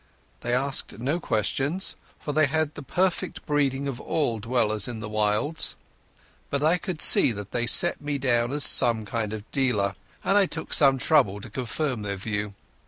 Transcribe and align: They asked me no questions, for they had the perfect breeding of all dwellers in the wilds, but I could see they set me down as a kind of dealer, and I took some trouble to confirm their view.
They 0.39 0.55
asked 0.55 0.93
me 0.93 1.05
no 1.05 1.19
questions, 1.19 1.95
for 2.19 2.33
they 2.33 2.47
had 2.47 2.73
the 2.73 2.81
perfect 2.81 3.45
breeding 3.45 3.87
of 3.87 4.01
all 4.01 4.39
dwellers 4.39 4.87
in 4.87 4.99
the 4.99 5.07
wilds, 5.07 5.75
but 6.49 6.63
I 6.63 6.79
could 6.79 7.03
see 7.03 7.31
they 7.31 7.67
set 7.67 8.01
me 8.01 8.17
down 8.17 8.51
as 8.51 8.81
a 8.81 8.93
kind 9.05 9.31
of 9.31 9.51
dealer, 9.51 9.93
and 10.23 10.39
I 10.39 10.47
took 10.47 10.73
some 10.73 10.97
trouble 10.97 11.39
to 11.39 11.51
confirm 11.51 12.01
their 12.01 12.17
view. 12.17 12.55